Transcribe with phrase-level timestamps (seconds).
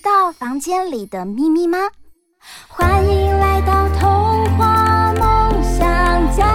[0.00, 1.76] 知道房间里的秘密吗？
[2.68, 6.46] 欢迎来到童话梦想家。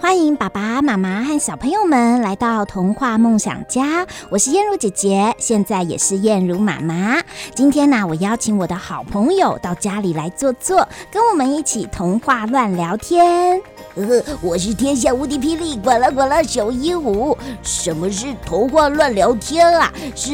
[0.00, 7.20] 欢迎爸爸妈妈和小朋友们来到童话梦想家，我是燕如姐姐，现在也是燕如妈妈。
[7.54, 13.60] 今天呢，我邀请我的好朋友到家里来坐坐，跟我们一起童话乱聊天。
[13.96, 17.36] 呵呵，我是天下无敌霹雳管啦管啦小鹦鹉。
[17.62, 19.92] 什么是童话乱聊天啊？
[20.16, 20.30] 是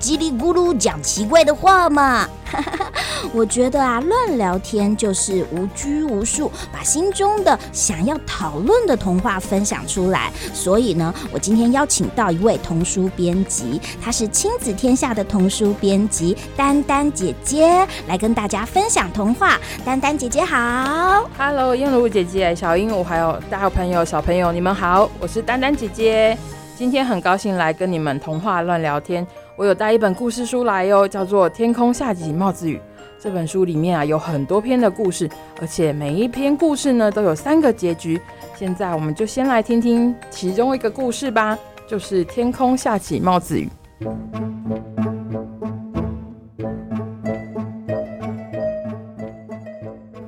[0.00, 2.28] 叽里咕噜讲奇怪的话吗？
[3.32, 10.32] 我觉得啊，乱聊天就是无拘无束，把心中的想要讨论的童话分享出来。
[10.54, 19.58] 所以呢，我今天邀请到一位童书编辑，她是亲子天下的童书编辑丹丹姐姐，来跟大家分享童话。
[19.84, 26.36] 丹丹姐姐好，Hello，燕如姐姐，小鹦鹉，还有大朋友、小朋友，你们好，我是丹丹姐姐。
[26.76, 29.26] 今天很高兴来跟你们童话乱聊天。
[29.56, 32.76] 我有带一本故事书来哟，叫做《天空下起帽子雨》。
[33.18, 35.26] 这本书里面啊有很多篇的故事，
[35.62, 38.20] 而且每一篇故事呢都有三个结局。
[38.54, 43.66] 现在我们就先来听听其中一个故事吧，就是《天空下起帽子雨》。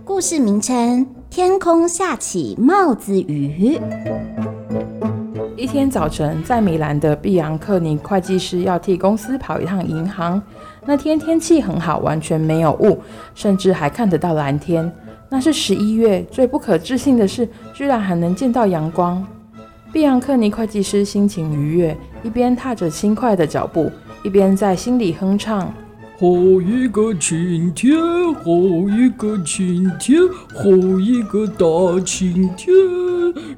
[0.07, 3.79] 故事名称：天空下起帽子雨。
[5.59, 10.41] 一天早晨，在米兰的碧昂克尼会计师要替公司跑一趟银行。
[10.87, 12.97] 那天天气很好，完全没有雾，
[13.35, 14.91] 甚至还看得到蓝天。
[15.29, 19.27] 那是十一月，最不可置信的是，居然还能见到阳光。
[19.93, 23.91] 碧昂克尼会计师心情愉悦，一边踏着轻快的脚步，
[24.23, 25.75] 一边在心里哼唱。
[26.21, 26.27] 好
[26.61, 27.97] 一个晴天，
[28.35, 28.51] 好
[28.91, 30.21] 一个晴天，
[30.53, 30.69] 好
[30.99, 32.75] 一个大晴天，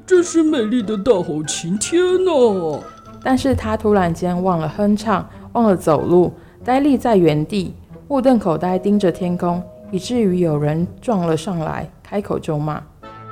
[0.05, 2.79] 真是美丽的大好晴天呐！
[3.23, 6.31] 但是他突然间忘了哼唱，忘了走路，
[6.63, 7.73] 呆立在原地，
[8.07, 12.75] 目瞪口呆盯着天空，以至于有人撞了上来，开口就骂：“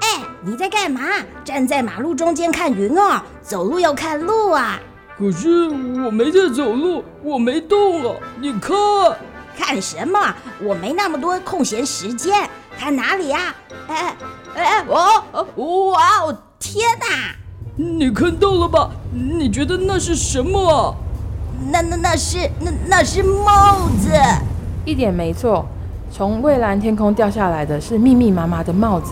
[0.02, 1.02] 哎，你在干嘛？
[1.44, 4.80] 站在马路中间看云哦，走路要看路啊！”
[5.20, 8.16] 可是我没在走路，我没动啊！
[8.40, 8.74] 你看，
[9.58, 10.18] 看什么？
[10.64, 12.50] 我没那么多空闲时间。
[12.78, 13.54] 看哪里呀？
[13.90, 14.16] 哎
[14.56, 16.38] 哎，我哇哦！
[16.58, 17.36] 天哪！
[17.76, 18.92] 你看到了吧？
[19.12, 20.96] 你觉得那是什么？
[21.70, 24.10] 那那那是那那是帽子。
[24.86, 25.66] 一点没错，
[26.10, 29.12] 从蔚蓝天空掉下来的是密密麻麻的帽子。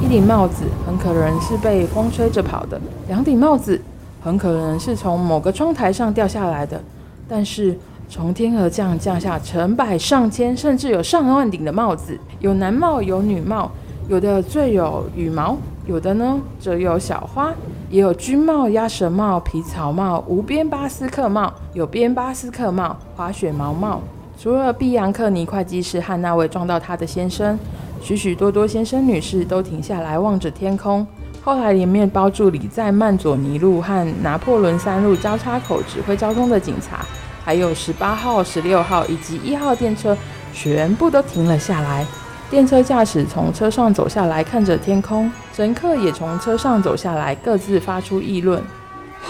[0.00, 3.82] 一顶帽子很可能是被风吹着跑的，两顶帽子。
[4.20, 6.82] 很可能是从某个窗台上掉下来的，
[7.28, 13.70] 但是从天而降，降下成百上千，甚至有上万顶的帽子，有男帽，有女帽，
[14.08, 15.56] 有的缀有羽毛，
[15.86, 17.52] 有的呢则有小花，
[17.90, 24.00] 也有军帽、鸭舌帽、皮草帽、无边巴斯克帽，有边巴斯克帽、滑雪毛帽。
[24.40, 27.58] 除了碧昂克尼会计师和那位撞到他的先生，
[28.00, 31.06] 许许多多先生女士都停下来望着天空。
[31.42, 37.06] 后来，连面包助理在曼佐尼路和拿破仑三路交叉口指挥交通的警察，
[37.44, 40.16] 还有十八号、十六号以及一号电车，
[40.52, 42.06] 全部都停了下来。
[42.50, 48.62] 电车驾驶从车上走下来，看着天空；乘客也从车上走下来，各自发出议论：“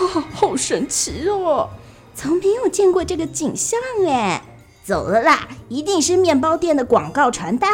[0.01, 1.69] 哇，好神奇哦！
[2.15, 3.79] 从没有见过这个景象
[4.09, 4.43] 哎！
[4.85, 7.71] 走了啦，一定是面包店的广告传单。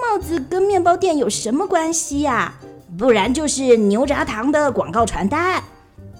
[0.00, 2.54] 帽子跟面包店有什么关系呀？”
[2.98, 5.62] 不然就是牛轧糖的广告传单。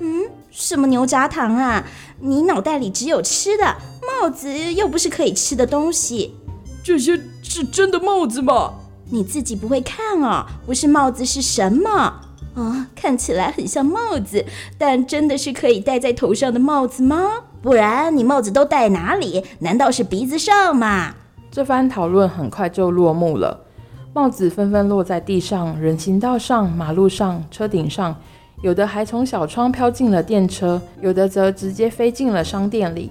[0.00, 1.84] 嗯，什么牛轧糖啊？
[2.20, 3.76] 你脑袋里只有吃的，
[4.20, 6.34] 帽子又不是可以吃的东西。
[6.82, 8.74] 这些是真的帽子吗？
[9.10, 11.90] 你自己不会看哦，不是帽子是什么？
[11.90, 12.20] 啊、
[12.54, 14.44] 哦，看起来很像帽子，
[14.78, 17.30] 但真的是可以戴在头上的帽子吗？
[17.62, 19.44] 不然你帽子都戴哪里？
[19.60, 21.14] 难道是鼻子上吗？
[21.50, 23.66] 这番讨论很快就落幕了。
[24.14, 28.14] 帽子纷纷落在地上、人行道上、马路上、车顶上，
[28.60, 33.10] 有的还从小窗飘进了电车，有的则直接飞进了商店里。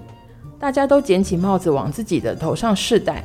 [0.60, 3.24] 大家都捡起帽子往自己的头上试戴。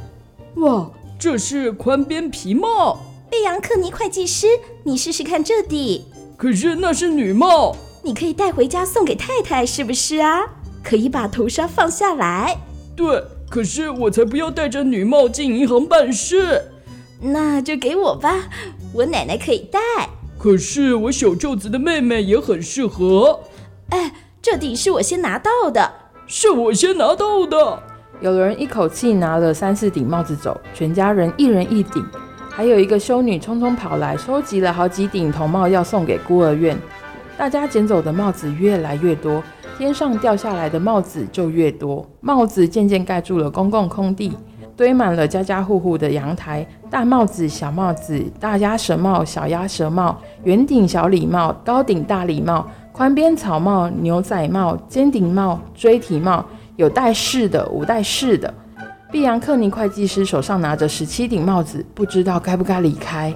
[0.55, 0.89] 哇，
[1.19, 2.97] 这是宽边皮帽！
[3.29, 4.47] 贝扬克尼会计师，
[4.83, 6.03] 你试试看这顶。
[6.35, 7.75] 可是那是女帽。
[8.01, 10.39] 你可以带回家送给太太，是不是啊？
[10.83, 12.57] 可以把头纱放下来。
[12.95, 16.71] 对，可是我才不要戴着女帽进银行办事。
[17.19, 18.45] 那就给我吧，
[18.93, 19.79] 我奶奶可以戴。
[20.37, 23.39] 可是我小舅子的妹妹也很适合。
[23.89, 25.91] 哎，这顶是我先拿到的，
[26.27, 27.83] 是我先拿到的。
[28.21, 32.05] 有人一口气拿了三四顶帽子走，全家人一人一顶。
[32.49, 36.77] 还有一个修女匆匆跑来，收集了好几顶童帽要送给孤儿院。
[37.37, 39.43] 大家捡走的帽子越来越多，
[39.77, 42.03] 天上掉下来的帽子就越多。
[42.19, 44.33] 帽子渐渐盖住了公共空地，
[44.77, 46.65] 堆满了家家户户的阳台。
[46.89, 56.45] 大帽子、小帽子、大鸭舌帽、小鸭舌帽、圆顶小礼帽、高顶大礼帽、宽边草帽、牛仔帽、尖顶帽、锥体帽，
[56.75, 58.53] 有带式的，无带式的。
[59.11, 63.33] 碧昂克尼会计师手上拿着十七顶帽子，不知道该不该离开。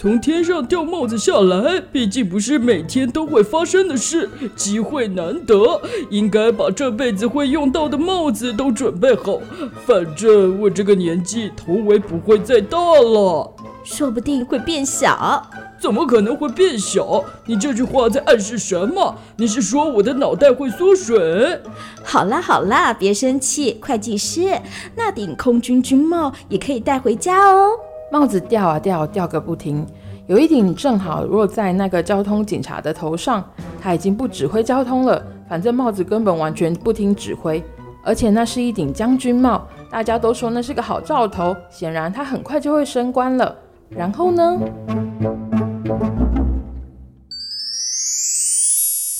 [0.00, 9.40] 从天上掉帽子下来，毕竟不是每天都会发生的事，机会难得，应该把这辈子会用到的帽子都准备好。
[9.84, 13.52] 反正我这个年纪，头围不会再大了，
[13.82, 15.44] 说不定会变小。
[15.80, 17.24] 怎么可能会变小？
[17.46, 19.16] 你这句话在暗示什么？
[19.36, 21.60] 你是说我的脑袋会缩水？
[22.04, 24.60] 好啦好啦，别生气，会计师，
[24.94, 27.70] 那顶空军军帽也可以带回家哦。
[28.10, 29.86] 帽子掉啊掉，掉个不停。
[30.26, 33.42] 有一顶正好落在那个交通警察的头上，
[33.80, 37.62] 他已经不指挥交通了，反正帽子根本完全不听指挥。
[38.02, 43.56] 而且那是一顶将军帽，大家都说那是个好兆头，显然他很快就会升官了。
[43.88, 44.58] 然后呢？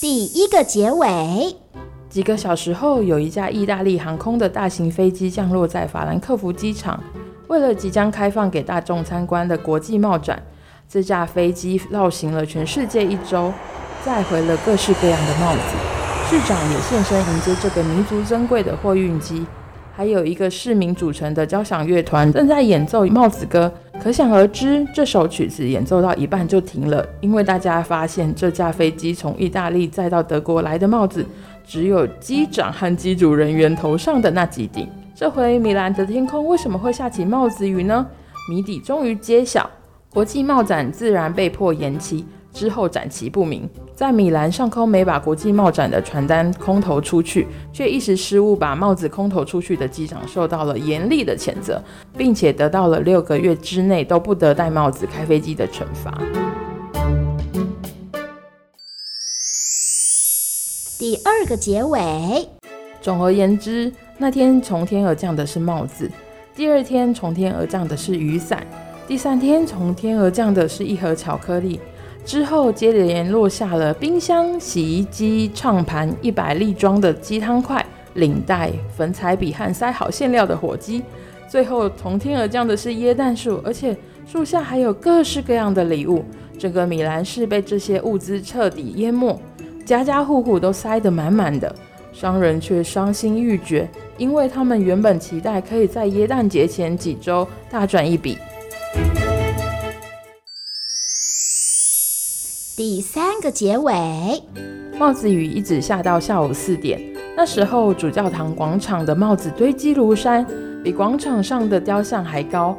[0.00, 1.56] 第一个结尾。
[2.08, 6.98] 几个小时后，有一架意大利航空的大型飞机降落在法兰克福机场。
[7.48, 10.42] 为了即将开放给大众参观的国际帽展，
[10.88, 13.52] 这架飞机绕行了全世界一周，
[14.04, 15.60] 载回了各式各样的帽子。
[16.28, 19.46] 市长也现身迎接这个弥足珍贵的货运机，
[19.96, 23.72] 还有一个市民组成的交响乐团正在演奏帽子歌。
[23.98, 31.24] 可想而知，这首曲子演奏到一半就停了，因为大家发现这架飞机从意大利载到德国来的帽子，
[31.66, 34.86] 只有机长和机组人员头上的那几顶。
[35.18, 38.06] 这回米兰的天空为什么会下起帽子雨呢？
[38.48, 39.68] 谜底终于揭晓，
[40.12, 43.68] 国际帽展自然被迫延期，之后展期不明。
[43.96, 51.82] 在米兰上空没把国际帽展的传单空投出去，却一时失误把帽子空投出去的机长受到了严厉的谴责，
[52.16, 56.16] 并且得到了六个月之内都不得戴帽子开飞机的惩罚。
[60.96, 62.48] 第二个结尾。
[63.00, 63.92] 总而言之。
[64.20, 66.10] 那天从天而降的是帽子，
[66.52, 68.66] 第二天从天而降的是雨伞，
[69.06, 71.78] 第三天从天而降的是一盒巧克力，
[72.24, 77.84] 之后接连落下了冰箱、洗衣机、唱盘、一百粒装的鸡汤块、
[78.14, 81.04] 领带、粉彩笔和塞好馅料的火鸡，
[81.48, 86.24] 最后从天而降的是椰蛋树，而且树下还有各式各样的礼物，
[86.58, 89.40] 整个米兰市被这些物资彻底淹没，
[89.84, 91.72] 家家户户都塞得满满的。
[92.10, 98.36] 商人却伤心欲绝，因为他们原本期待可以在耶诞节前几周大赚一笔。
[102.76, 103.92] 第三个结尾，
[104.98, 107.00] 帽子雨一直下到下午四点，
[107.36, 110.46] 那时候主教堂广场的帽子堆积如山，
[110.84, 112.76] 比广场上的雕像还高。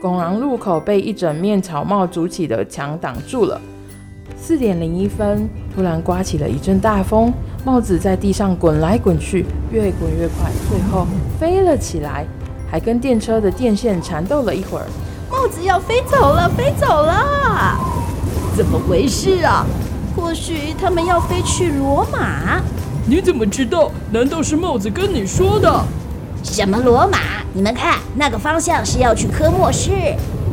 [0.00, 3.60] 拱廊入口被一整面草帽筑起的墙挡住了。
[4.44, 7.32] 四点零一分，突然刮起了一阵大风。
[7.64, 11.06] 帽子在地上滚来滚去，越滚越快，最后
[11.38, 12.26] 飞了起来，
[12.68, 14.86] 还跟电车的电线缠斗了一会儿。
[15.30, 17.78] 帽子要飞走了，飞走了！
[18.56, 19.64] 怎么回事啊？
[20.16, 22.60] 或许他们要飞去罗马？
[23.06, 23.92] 你怎么知道？
[24.10, 25.84] 难道是帽子跟你说的？
[26.42, 27.18] 什么罗马？
[27.54, 29.92] 你们看，那个方向是要去科莫市。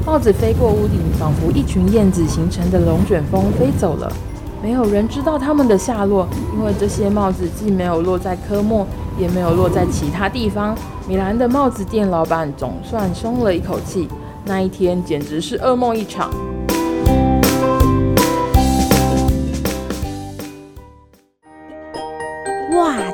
[0.09, 4.11] 帽子飞过屋顶，仿佛一群燕子形成的龙卷风飞走了。
[4.59, 8.87] 没有人知道他们的下落，因为这些帽子既没有落在科莫，
[9.19, 10.75] 也没有落在其他地方。
[11.07, 14.09] 米兰的帽子店老板总算松了一口气，
[14.45, 16.31] 那一天简直是噩梦一场。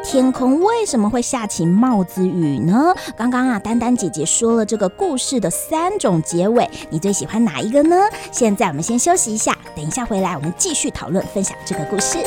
[0.06, 2.94] 天空为什么会下起帽子雨呢？
[3.18, 7.98] 刚刚啊，丹丹姐姐说了这个故事的三种结尾，你最喜欢哪一个呢？
[8.32, 12.20] 现在我们先休息一下，等一下回来我们继续讨论分享这个故事。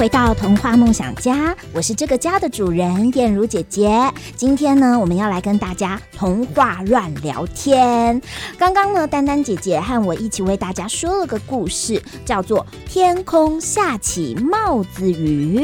[0.00, 4.10] 回到童话梦想家，我是这个家的主人燕如姐姐。
[4.34, 8.18] 今天呢，我们要来跟大家童话乱聊天。
[8.56, 15.58] 刚刚呢，丹丹姐姐和我一起为大家说了个故事，叫做《天空下起帽子雨》。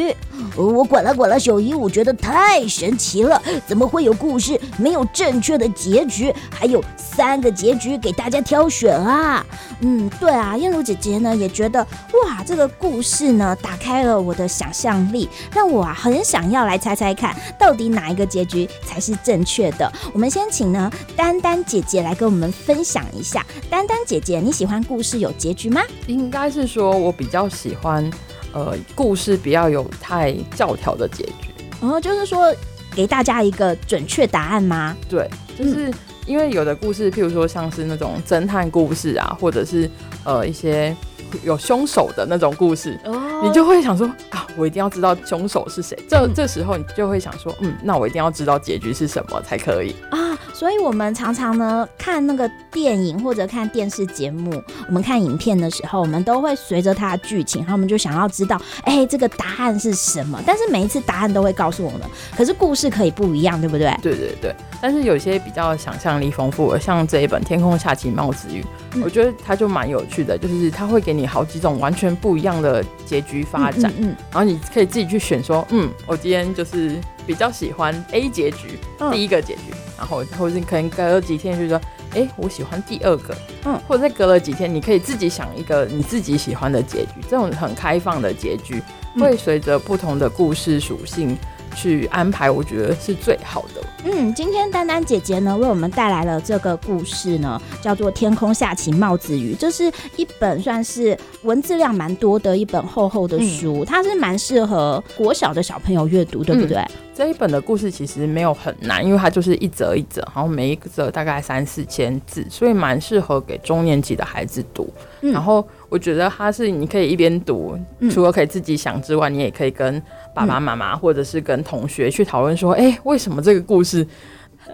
[0.55, 9.43] 我管了管了，小鹦鹉觉得太神奇了，怎么会有故事没有正确的结局，还有三个结局给大家挑选啊？
[9.81, 11.81] 嗯，对啊，燕如姐姐呢也觉得，
[12.23, 19.91] 哇，这个故事呢打开了我的想象力，让我啊很想要来猜猜看，到底哪一个结局才是正确的。
[20.13, 23.47] 我们先请呢丹丹姐姐来跟我们分享一下。
[23.71, 25.81] 丹丹姐姐，你喜欢故事有结局吗？
[26.09, 28.11] 应该是说我比较喜欢。
[28.53, 32.51] 呃，故事不要有太教条的结局，然后、哦、就是说
[32.95, 34.97] 给大家一个准确答案吗？
[35.11, 35.29] 对，
[35.59, 35.93] 就是
[36.27, 39.89] 因为有的故事，譬如说像是那种侦探故事啊，或者是
[40.25, 40.95] 呃一些
[41.43, 45.97] 有凶手的那种故事，哦、你就会想说啊，我一定要知道凶手是谁。
[46.09, 50.19] 这、嗯、这时候你就会想说，嗯，那我一定要知道结局是什么才可以啊。
[50.59, 54.51] 所以，我们常常呢看那个电影或者看电视节目，
[54.89, 60.43] 我们看影片的时候，我们都会随着它的剧情，然后我们就想要知道，哎，这个答案是什么？
[60.47, 62.01] 但是每一次答案都会告诉我们，
[62.35, 63.95] 可是故事可以不一样，对不对？
[64.01, 64.57] 对对对。
[64.81, 68.63] 但是有些比较想象力丰富的，像这一本《天空下起帽子雨》，
[68.95, 79.61] 嗯、我觉得它就蛮有趣的，就是它会给你好几种完全不一样的结局发展，嗯，嗯嗯然后你可以自己去选，说，嗯，我今天就是比较喜欢 A 结局，嗯、第一个结局。
[79.97, 81.81] 然后，或者是可能隔了几天，就说，
[82.15, 83.35] 哎，我喜欢第二个，
[83.65, 87.13] 嗯，或者再隔了几天，你可以自己想一个你自己喜欢的结局。
[87.29, 88.83] 这种很开放的结局，
[89.19, 91.37] 会随着不同的故事属性
[91.77, 93.83] 去安排，我觉得是最好的。
[94.05, 106.79] 嗯，今天丹丹姐姐呢为我们带来了这个故事呢，叫做《天空下起帽子雨》，这是一本算是文字量蛮多的一本厚厚的书，嗯、它是蛮适合国小的小朋友阅读，对不对？
[106.79, 114.93] 嗯这一本的故事其实没有很难，因为它就是一则一则，然后每一则大概三四千字，所以蛮适合给中年级的孩子读。
[115.23, 120.03] 嗯、然后我觉得它是你可以一边读，嗯、除了可以自己想之外，你也可以跟
[120.35, 124.07] 爸爸妈妈或者是跟同学去讨论说，哎、欸，为什么这个故事？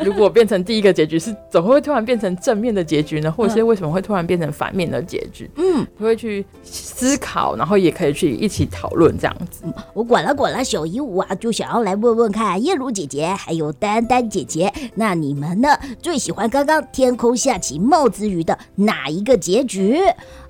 [0.00, 3.30] 如果变成第一个结局是，怎么会突然变成正面的结局呢？
[3.30, 5.50] 或者是为什么会突然变成反面的结局？
[5.56, 9.64] 嗯，会去思考，然后也可以去一起讨论这样子。
[9.92, 15.68] 我管了管了，小鹦鹉啊，就想要来问问看叶如姐姐还有丹丹姐姐，那你们呢？
[16.00, 19.98] 最喜欢刚刚天空下起帽子雨的哪一个结局？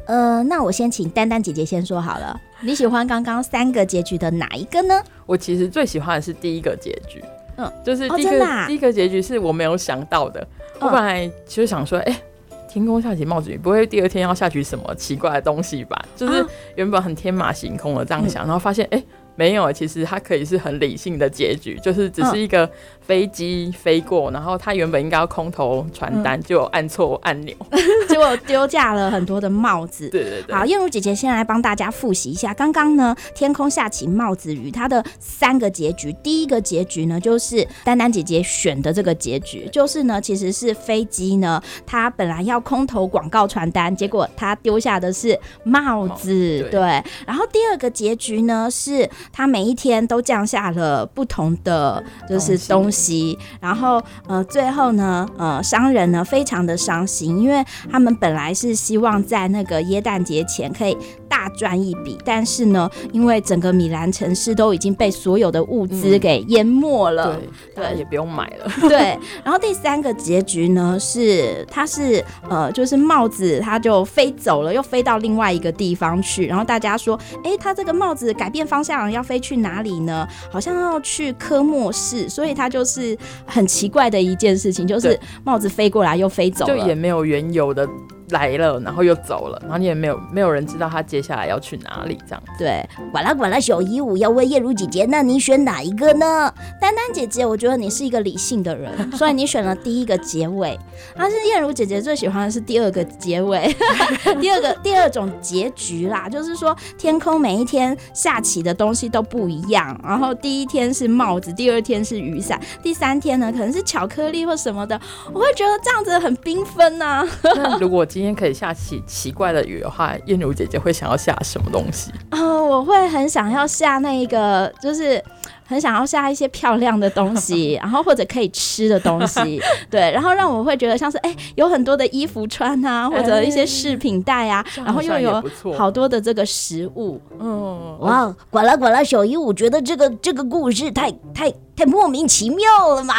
[0.06, 5.00] 呃，那我先请丹丹姐姐先说好了，你喜欢刚刚三个结局的哪一个呢？
[5.26, 7.22] 我其实最喜欢的是第一个结局。
[7.56, 10.46] 嗯，就是第一个、哦啊、第一个结局是我没有想到的。
[10.80, 12.22] 我本来其实想说，哎、欸，
[12.68, 16.04] 天空下起帽子雨，不会第二天要下起什么奇怪的东西吧？
[16.16, 16.44] 就是
[16.74, 19.04] 原本很天马行空的这样想，嗯、然后发现，哎、欸。
[19.34, 22.68] 没有，其实它可以是很理性的结局，就是只是一个
[23.00, 27.54] 飞机飞过，然后它原本应该要空投传单，就按错按钮，
[28.08, 30.08] 结果丢下了很多的帽子。
[30.10, 30.54] 对对对。
[30.54, 46.60] 好，燕如姐姐先来帮大家复习一下，刚刚呢，天空下起帽子雨，它的三个结局，第一个结局呢，就是丹丹姐姐选的这个结局，就是呢，其实是飞机呢，它本来要空投广告传单，结果它丢下的是帽子。
[46.70, 46.80] 对，对。
[47.26, 49.08] 然后第二个结局呢是。
[49.30, 60.96] 他每一天都降下了不同的就是东西，然后呃最后呢呃商人呢非常的伤心，因为他们本来是希望在那个耶诞节前可以
[61.42, 68.70] 大赚一笔，但是呢因为整个米兰城市都已经被所有的物资给淹没了，嗯、对，对也不用买了。
[68.88, 80.28] 对，然后第三个结局呢是他是呃就是帽子他就飞走了，又飞到另外一个地方去，然后大家说哎他这个帽子改变方向要飞去哪里呢？
[80.52, 87.88] 好像要去科莫市，所以它就是很奇怪的一件事情，就是帽子飞过来又飞走了，就也没有原有的。
[88.32, 92.42] 来了，然后又走了，然后你也没有没有人知道他接下来要去哪里，这样。
[92.58, 96.52] 对，管啦管啦，小鹦鹉要问叶如姐姐，那你选哪一个呢？
[96.82, 100.76] 丹丹姐姐，我觉得你是一个理性的人， 所以你选了第一个结尾。
[101.16, 103.72] 但是燕如姐姐最喜欢的是第二个结尾，
[104.40, 115.00] 第二个第二种结局啦，就是说天空每一天下起的东西都不一样，然后第一天是帽子，第二天是雨伞，第三天呢可能是巧克力或什么的，
[115.32, 117.24] 我会觉得这样子很缤纷呐。
[117.54, 122.12] 那如果今今天可以下起奇怪的雨的话，燕如姐姐会想要下什么东西？
[122.30, 125.20] 哦，我会很想要下那一个，就是
[125.66, 135.42] 很想要下一些漂亮的东西， 然后或者可以吃的东西， 对，然后让我会觉得像是哎、欸，有很多的衣服穿啊，或者一些饰品袋啊，欸、然后又有
[135.76, 141.52] 好多的这个食物，嗯，哇，管了管了，小姨，我觉得这个这个故事太太。
[141.74, 143.14] 太莫名其妙了嘛！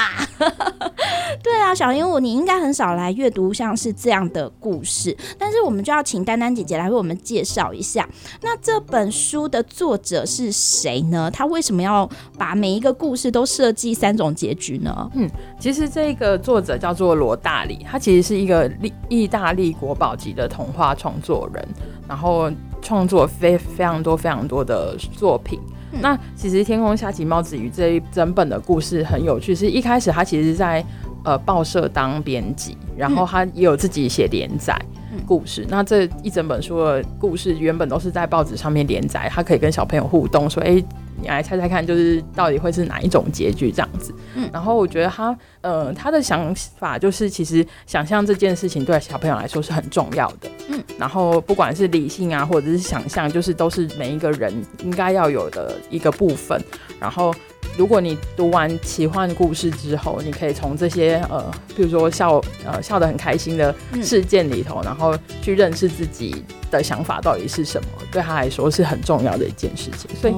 [1.43, 8.07] 对啊，小鹦鹉，你应该很少来阅读像是这样的故事，但是我们就要请丹丹姐姐来为我们介绍一下。
[8.41, 11.31] 那这本书的作者是谁呢？
[11.31, 12.07] 他为什么要
[12.37, 15.09] 把每一个故事都设计三种结局呢？
[15.15, 15.29] 嗯，
[15.59, 21.67] 其实这个作者叫做罗大里，他其实是一个意意大利国宝级的童话创作人，
[22.07, 25.59] 然后创作非非常多非常多的作品。
[26.01, 30.83] 那其实《天空下起帽子雨》这一整本的故事很有趣，是一开始他其实在
[31.23, 34.79] 呃报社当编辑，然后他也有自己写连载
[35.25, 35.65] 故事。
[35.69, 40.83] 那这一整本书的故事原本都是在报纸上面连载，他可以跟小朋友互动，说：“哎。”
[41.21, 44.13] 你来猜猜看，就是到底会是哪一种结局这样子？
[44.35, 50.49] 嗯，然后我觉得他，呃，他的想法就是，其实想象这件事情对小朋友来说是很重要的。
[50.69, 54.53] 嗯，然后不管是理性啊，或者是想象，就是都是每一个人
[54.83, 56.61] 应该要有的一个部分。
[56.99, 57.33] 然后，
[57.77, 70.15] 如果你读完奇幻故事之后，你可以从这些呃，比如说笑呃笑得很开心的事件里头，然后去认识自己的想法到底是什么，对他来说是很重要的一件事情。
[70.15, 70.35] 所以。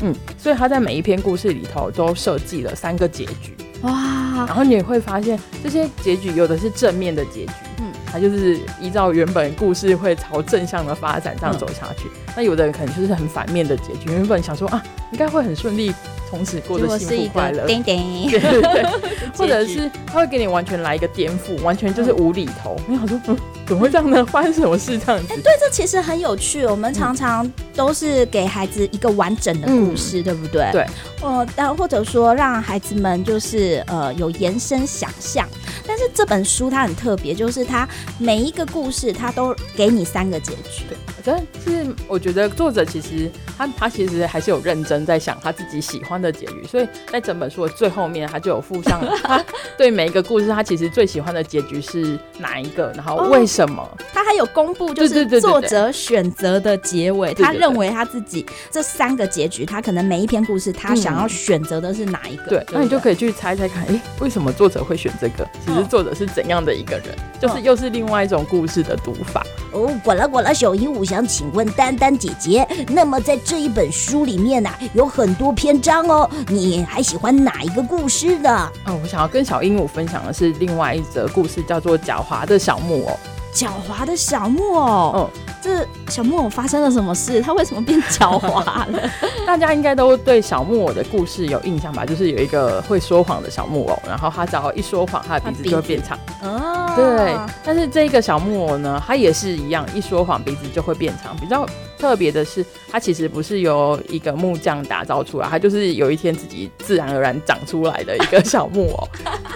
[0.00, 14.80] 嗯，所以他在每一篇故事里头都设计了三个结局哇，然后你会发现这些结局有的是正面的结局，嗯，他就是依照原本故事会朝正向的发展这样走下去，嗯、那有的人可能就是很反面的结局，原本想说啊，
[15.10, 15.92] 应该会很顺利。
[16.28, 18.86] 从此过得幸福快乐，对对对，
[19.34, 22.76] 或者是他会给你完全来一个颠覆，完全就是无厘头。
[22.86, 24.24] 你好说，嗯，怎么会这样呢？
[24.26, 25.32] 发生什么事这样子？
[25.32, 26.66] 哎、欸，对，这其实很有趣。
[26.66, 30.68] 我们常常都是给孩子一个完整的故事，嗯、对不对？
[30.72, 30.86] 对。
[31.22, 35.48] 呃，但或者说让孩子们就是呃有延伸想象。
[35.86, 37.88] 但是这本书它很特别，就是它
[38.18, 40.84] 每一个故事它都给你三个结局。
[40.88, 49.44] 对，但是我觉得作者其实他他其实还是有认真在想他自己喜欢的结局，所以在整本书的最后面，他就有附上 他
[49.76, 53.82] 对每一个故事，他其实最喜欢的结局是哪一个，然后为什么？
[53.82, 62.44] 哦、他还有公布，就是作者选择的结尾，他认为他自己这三个结局，他可能每一篇故事他想要选择的是哪一个？
[62.44, 65.46] 嗯、对，那你就可以去猜猜看，哎、欸，为什么作者会选这个？
[65.68, 67.10] 其实作者是怎样的一个人？
[67.10, 69.44] 哦、就是又是另外一种故事的读法。
[69.70, 76.08] 哦，管啦管啦，小鹦鹉想请问丹丹姐姐，那么在这一本书里面呢、啊，有很多篇章。
[76.08, 78.72] 哦，你还喜欢哪一个故事呢？
[78.86, 83.12] 哦，我想要跟小鹦鹉分享的是另外一则故事，叫做《狡猾的小木偶》。
[83.58, 87.42] 狡猾的小木偶，嗯，这小木偶发生了什么事？
[87.42, 89.10] 他为什么变狡猾了？
[89.44, 92.06] 大家应该都对小木偶的故事有印象吧？
[92.06, 96.16] 就是有一个会说谎的小木偶，然后他只要一说谎，他的鼻子就会变长。
[96.40, 97.36] 哦，对。
[97.64, 101.36] 但是这个小木偶呢，他也是一样，一说谎鼻子就会变长。
[101.38, 101.66] 比较
[101.98, 109.08] 特别的是，它其实不是由一个木匠打造出来，它就是有一天自己自然而然长出来的一个小木偶。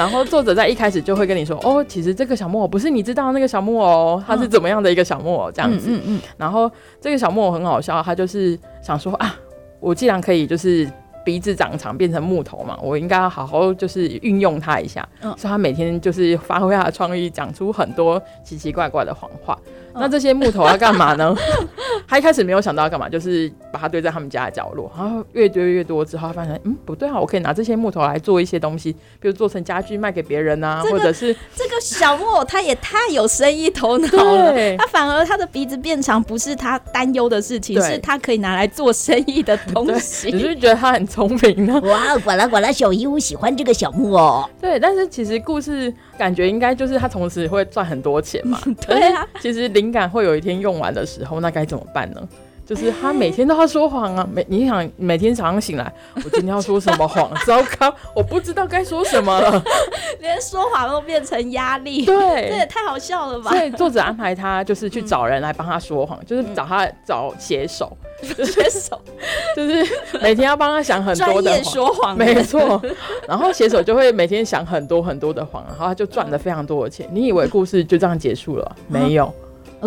[0.00, 5.88] 然后作者在一开始就会跟你说，哦，其实这个小木偶不是你知道的那个小木偶，它是怎么样的一个小木偶这样子。
[5.90, 6.20] 嗯嗯，嗯。
[6.38, 6.70] 然后
[7.02, 9.36] 这个小木偶很好笑，他就是想说啊，
[9.78, 10.90] 我既然可以就是
[11.22, 15.06] 鼻子长长变成木头嘛，我应该要好好就是运用它一下。
[15.20, 15.34] 嗯。
[15.36, 19.58] 所以他每天就是发挥他的创意，讲出很多奇奇怪怪的谎话。
[19.94, 21.34] 那这些木头要干嘛呢？
[22.06, 24.90] 他一开始没有想到要干嘛，就是把它堆在他们家的角落。
[24.96, 34.52] 然后越堆越多之后，他发现嗯不对啊，我可以拿这些木头来做一些东西，比如做成家具卖给别人啊，这个、或者是这个小木偶他也太有生意头脑了。
[34.52, 40.30] 对他反而他的鼻子变长不是他担忧的事情，对是他可以拿来做生意的 东西。
[40.30, 41.80] 只是觉得他很聪明呢。
[41.84, 44.48] 哇，果然果然，小鹦鹉喜欢这个小木偶。
[44.60, 48.58] 对，但是其实故事感觉应该就是他同时会赚很多钱嘛。
[48.86, 52.20] 对啊，其实灵感会有一天用完的时候，那该怎么办呢？
[52.64, 54.24] 就是他每天都要说谎啊！
[54.32, 57.28] 每你想每天早上醒来，我今天要说什么谎？
[57.44, 59.60] 糟糕，我不知道该说什么了，
[60.22, 62.06] 连说谎都变成压力。
[62.06, 63.50] 对，这也太好笑了吧！
[63.50, 67.90] 所以作者安排他就是去找人来帮他说谎，嗯、就是找他找写手，
[68.22, 68.96] 写手
[69.56, 69.84] 就是
[70.22, 72.80] 每天要帮他想很多的说谎，没错。
[73.26, 77.08] 然后写手就会每天想很多很多的谎，然后他就赚了非常多的钱。
[77.10, 78.76] 你以为故事就这样结束了？
[78.86, 79.34] 没有。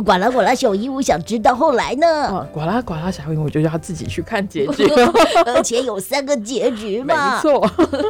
[0.01, 2.07] 呱啦呱啦，小鹦鹉想知道后来呢？
[2.29, 4.85] 哦，呱啦呱啦，小鹦鹉就要自己去看结局，
[5.45, 7.35] 而且有三个结局嘛。
[7.35, 7.59] 没错。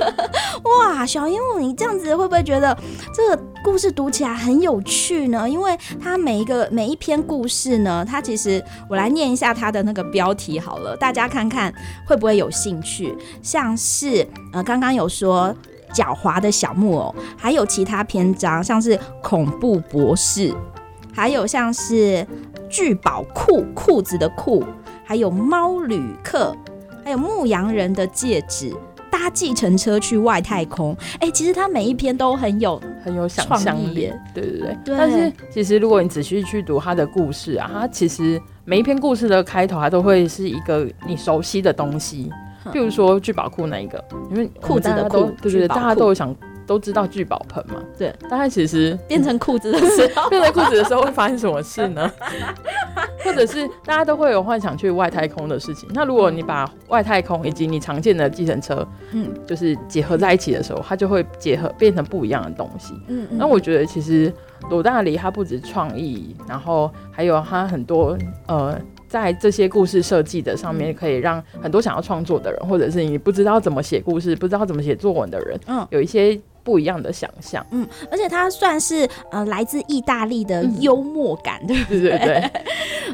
[0.64, 2.78] 哇，小鹦鹉，你这样子会不会觉得
[3.14, 5.50] 这个故事读起来很有趣呢？
[5.50, 11.74] 因为它每一个每一篇故事呢，它其实我来念一下它的那个标题好了，大家看看
[12.08, 13.14] 会不会有兴趣？
[13.42, 15.54] 像是呃，刚刚有说。
[15.94, 20.52] 狡猾的小木偶，还有其他篇章，像是恐怖博士，
[21.14, 22.26] 还有像是
[22.68, 24.64] 聚宝裤裤子的裤，
[25.06, 26.56] 还有猫旅客，
[27.04, 28.74] 还有牧羊人的戒指，
[29.12, 30.96] 搭计程车去外太空。
[31.20, 34.78] 哎、欸，其实它每一篇都很有很有想象力，对对对。
[34.84, 42.32] 对，但是其实如果你仔细去读它的故事啊，它其实每一篇故事的开头，它都会是一个你熟悉的东西。
[42.72, 46.34] 譬如说聚宝库那一个，因为裤子的裤，对对对，大家都有想
[46.66, 48.14] 都知道聚宝盆嘛，对。
[48.30, 52.12] 但它其实变成裤子的时候， 变成裤子的时候会发生什么事呢？
[53.24, 55.88] 或者是大家都会有幻想去外太空的事情。
[55.94, 62.94] 那如果你把外太空以及你常见的计程车，嗯，就是结合在一起的时候，它就会结合变成不一样的东西。
[63.08, 64.32] 嗯，那我觉得其实
[64.70, 68.78] 罗大黎他不止创意，然后还有他很多呃。
[69.08, 82.00] 在这些故事设计的上面，可以让很多想要创作的人，或者是你不知道怎么写故事、不知道怎么写作文的人，嗯，有一些不一样的想象，嗯，而且它算是呃来自意大利的幽默感，嗯、对不对？
[82.00, 82.52] 对对对。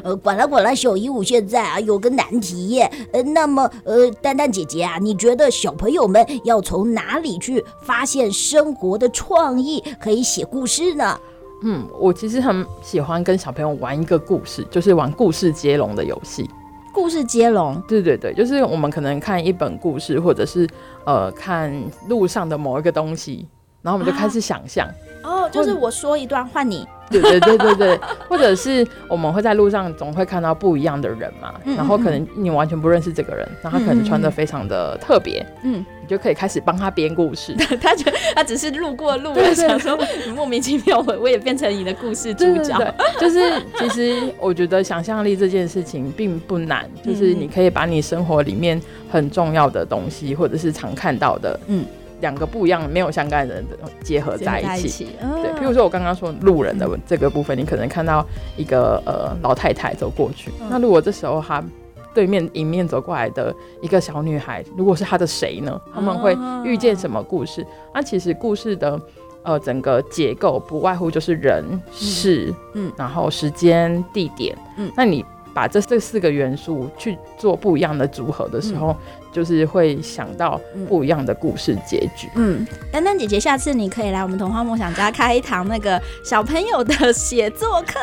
[0.02, 11.18] 呃，管了管了，小鹦鹉现在啊有个难题耶，呃，那么呃，丹丹姐姐啊，你觉得小朋友们要从哪里去发现生活的创意，可以写故事呢？
[11.62, 16.48] 嗯，我其实很喜欢跟小朋友玩一个故事，就是玩故事接龙的游戏。
[16.92, 20.68] 故事接龙，对对对，就是我们可能看一本故事，或者是
[21.04, 21.72] 呃看
[22.08, 23.46] 路上的某一个东西，
[23.82, 24.86] 然后我们就开始想象。
[25.22, 26.86] 啊、哦，就是我说一段换你。
[27.10, 37.54] 对对对对对，或者是我们会在路上总会看到不一样的人嘛，嗯嗯嗯，然后可能你完全不认识这个人，然后他可能穿的非常的特别，嗯，你就可以开始帮他编故事。
[37.82, 39.98] 他觉得他只是路过路 人，想说
[40.34, 42.76] 莫名其妙，我我也变成你的故事主角。
[42.78, 51.84] 对对对， 就是其实我觉得想象力这件事情并不难，就是你可以把你生活里面很重要的东西，或者是常看到的，嗯。
[52.20, 53.66] 两个不一样、没有相干的人
[54.02, 58.24] 结合在一起，一起哦、对，譬如说我刚刚说路人的这个部分，你可能看到
[58.56, 61.62] 一个呃老太太走过去，嗯、那如果这时候他
[62.12, 65.80] 对面迎面走过来的一个小女孩，如果是她的谁呢？
[65.94, 67.64] 他们会遇见什么故事？
[67.94, 69.00] 那、啊、其实故事的
[69.42, 78.88] 呃整个结构不外乎就是人、事，嗯，然后时间、地点，嗯，那你把这这四个元素去做不一样的组合的时候。
[78.90, 78.96] 嗯
[79.32, 82.28] 就是会想到不一样的故事结局。
[82.34, 87.98] 嗯，丹丹姐姐，下次你可以来我们童话梦想家开一堂那个小朋友的写作课，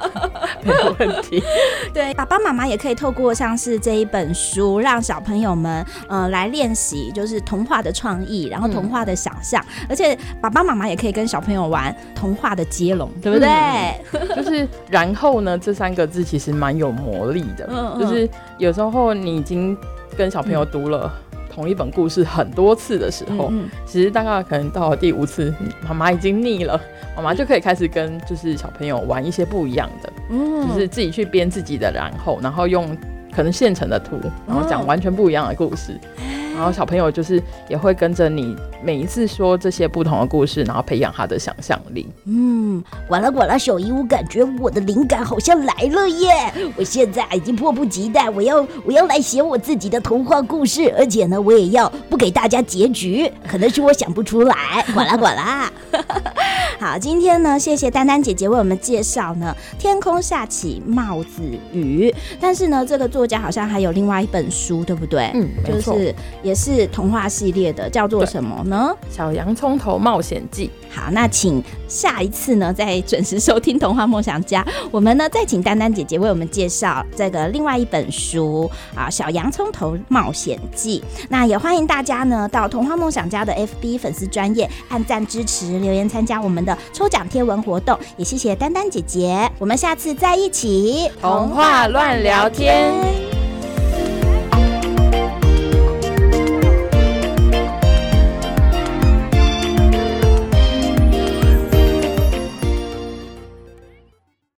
[0.62, 1.42] 没有问题。
[1.94, 9.64] 对，爸爸妈妈也可以透过像是这一本书，让小朋友们呃来练习，就是童话的创意，然后童话的想象。
[9.80, 13.48] 嗯、而且爸爸妈妈也可以跟小朋友玩童话的接龙，对不对？
[14.12, 17.68] 嗯、 就是然后呢，这三个字其实蛮有魔力的。
[17.70, 19.76] 嗯嗯，就是有时候你已经。
[20.16, 21.12] 跟小朋友读了
[21.52, 25.52] 同一本故事很多次的时候，嗯嗯、其实大概可能到了第五次，
[25.86, 26.80] 妈妈已经腻了，
[27.16, 32.96] 妈妈就可以开始跟就是小朋友玩一些不一样的，嗯、就是自己去编自己的，然后然后用
[33.34, 35.92] 可能现成的图，然后讲完全不一样的故事。
[36.18, 42.06] 嗯然后小朋友就是也会跟着你每一次说这些不同的故事，然后培养他的想象力。
[42.24, 46.52] 嗯，管了管了，小姨，我感觉我的灵感好像来了耶！
[46.76, 54.84] 我现在已经迫不及待，我要我要来写我自己的童话故事，而且呢，我也要不给大家结局，可能是我想不出来。
[54.94, 55.72] 管啦管啦。
[56.78, 62.14] 好，今天呢，谢谢丹丹姐姐为我们介绍呢，天空下起帽子雨。
[62.38, 65.30] 但是呢，这个作家好像还有另外一本书，对不对？
[65.34, 66.14] 嗯，就是。
[66.42, 68.94] 也是童话系列的，叫做什么呢？
[69.16, 70.68] 《小洋葱头冒险记》。
[70.88, 74.62] 好，那请下一次呢，再准时收听《童话梦想家》。
[74.90, 81.04] 我们呢，再请丹丹姐姐为我们介绍这个另外一本书啊，《小洋葱头冒险记》。
[81.28, 87.98] 那也欢迎大家呢，到《童话梦想家》的 FB 粉丝专业按赞支持，留言参加我们的抽奖贴文活动。
[88.16, 93.35] 也谢谢丹丹姐姐，我们下次再一起童话乱聊天。